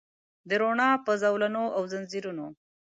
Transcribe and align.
د 0.49 0.51
روڼا 0.61 0.89
په 1.05 1.11
زولنو 1.21 1.63
او 1.75 1.83
ځنځیرونو 1.91 2.45